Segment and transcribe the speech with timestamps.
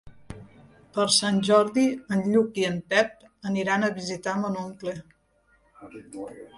[0.95, 1.83] Per Sant Jordi
[2.17, 5.01] en Lluc i en Pep aniran a visitar mon oncle.